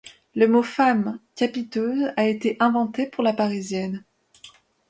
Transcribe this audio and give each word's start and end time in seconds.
Le 0.33 0.47
mot 0.47 0.63
femme 0.63 1.19
capiteuse 1.35 2.11
a 2.17 2.25
été 2.27 2.57
inventé 2.59 3.05
pour 3.05 3.23
la 3.23 3.33
Parisienne. 3.33 4.03